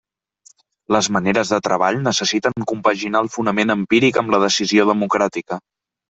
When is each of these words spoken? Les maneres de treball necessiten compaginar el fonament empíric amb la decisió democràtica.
Les 0.93 1.09
maneres 1.17 1.49
de 1.55 1.57
treball 1.65 1.99
necessiten 2.07 2.65
compaginar 2.71 3.21
el 3.25 3.29
fonament 3.33 3.73
empíric 3.73 4.17
amb 4.23 4.33
la 4.37 4.39
decisió 4.45 4.87
democràtica. 4.93 5.59